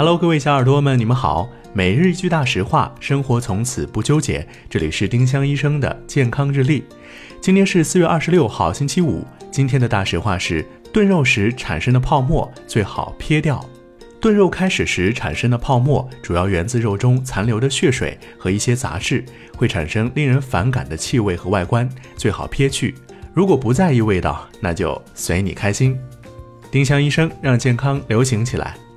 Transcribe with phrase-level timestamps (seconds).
[0.00, 1.46] Hello，各位小耳朵们，你们好。
[1.74, 4.48] 每日一句大实话，生活从此不纠结。
[4.66, 6.84] 这里是丁香医生的健康日历。
[7.38, 9.22] 今天是四月二十六号，星期五。
[9.52, 13.62] 今天的大实话是：炖肉时产生的泡沫最好撇掉。
[14.22, 19.22] 炖肉开始时产生的泡沫，主要源自肉中残留的血水和一些杂质，
[19.54, 21.86] 会产生令人反感的气味和外观，
[22.16, 22.94] 最好撇去。
[23.34, 25.94] 如果不在意味道，那就随你开心。
[26.70, 28.74] 丁香医生让健康流行起来。